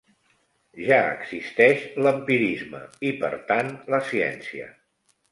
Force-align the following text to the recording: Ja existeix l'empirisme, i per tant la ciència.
Ja 0.85 0.95
existeix 1.17 1.83
l'empirisme, 2.07 2.81
i 3.09 3.11
per 3.19 3.31
tant 3.51 3.69
la 3.95 4.01
ciència. 4.07 4.71